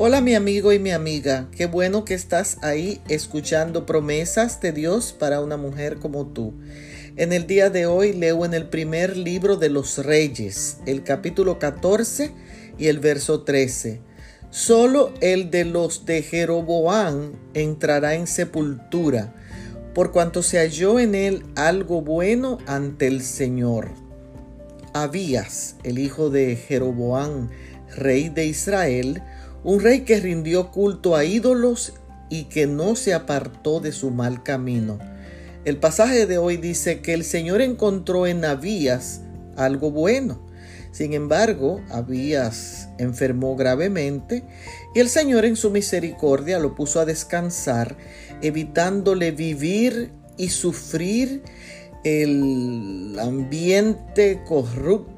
[0.00, 5.12] Hola mi amigo y mi amiga, qué bueno que estás ahí escuchando promesas de Dios
[5.12, 6.54] para una mujer como tú.
[7.16, 11.58] En el día de hoy leo en el primer libro de los reyes, el capítulo
[11.58, 12.30] 14
[12.78, 14.00] y el verso 13.
[14.50, 19.34] Solo el de los de Jeroboam entrará en sepultura,
[19.96, 23.88] por cuanto se halló en él algo bueno ante el Señor.
[24.92, 27.50] Abías, el hijo de Jeroboam,
[27.96, 29.22] rey de Israel,
[29.64, 31.94] un rey que rindió culto a ídolos
[32.30, 34.98] y que no se apartó de su mal camino.
[35.64, 39.22] El pasaje de hoy dice que el Señor encontró en Abías
[39.56, 40.46] algo bueno.
[40.92, 44.44] Sin embargo, Abías enfermó gravemente
[44.94, 47.96] y el Señor en su misericordia lo puso a descansar,
[48.40, 51.42] evitándole vivir y sufrir
[52.04, 55.17] el ambiente corrupto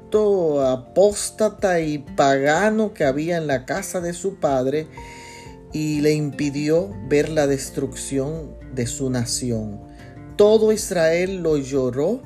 [0.62, 4.88] apóstata y pagano que había en la casa de su padre
[5.72, 9.80] y le impidió ver la destrucción de su nación.
[10.36, 12.22] Todo Israel lo lloró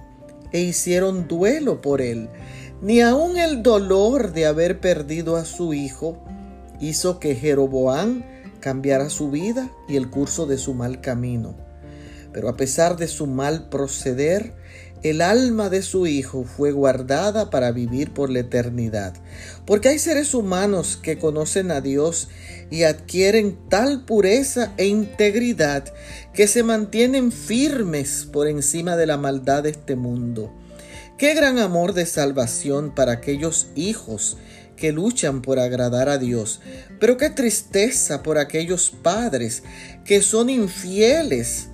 [0.52, 2.28] e hicieron duelo por él.
[2.80, 6.22] Ni aun el dolor de haber perdido a su hijo
[6.80, 8.24] hizo que Jeroboam
[8.60, 11.56] cambiara su vida y el curso de su mal camino.
[12.32, 14.54] Pero a pesar de su mal proceder,
[15.04, 19.12] el alma de su Hijo fue guardada para vivir por la eternidad.
[19.66, 22.28] Porque hay seres humanos que conocen a Dios
[22.70, 25.84] y adquieren tal pureza e integridad
[26.32, 30.50] que se mantienen firmes por encima de la maldad de este mundo.
[31.18, 34.38] Qué gran amor de salvación para aquellos hijos
[34.74, 36.60] que luchan por agradar a Dios,
[36.98, 39.62] pero qué tristeza por aquellos padres
[40.06, 41.68] que son infieles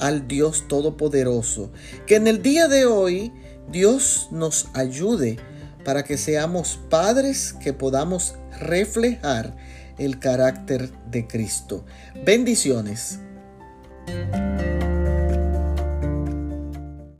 [0.00, 1.70] al Dios Todopoderoso.
[2.06, 3.32] Que en el día de hoy
[3.70, 5.38] Dios nos ayude
[5.84, 9.56] para que seamos padres que podamos reflejar
[9.98, 11.84] el carácter de Cristo.
[12.24, 13.20] Bendiciones.